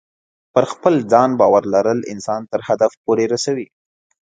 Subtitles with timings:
[0.53, 3.67] پر خپل ځان باور لرل انسان تر هدف پورې رسوي.